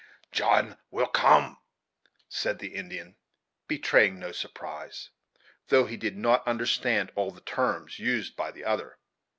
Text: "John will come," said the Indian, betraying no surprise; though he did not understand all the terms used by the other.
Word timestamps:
"John 0.31 0.79
will 0.89 1.05
come," 1.05 1.59
said 2.27 2.57
the 2.57 2.73
Indian, 2.73 3.17
betraying 3.67 4.17
no 4.17 4.31
surprise; 4.31 5.11
though 5.67 5.85
he 5.85 5.95
did 5.95 6.17
not 6.17 6.47
understand 6.47 7.11
all 7.13 7.29
the 7.29 7.41
terms 7.41 7.99
used 7.99 8.35
by 8.35 8.49
the 8.49 8.65
other. 8.65 8.97